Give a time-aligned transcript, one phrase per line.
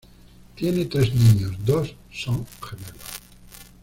[0.55, 2.97] Tienen tres niños; dos son gemelos.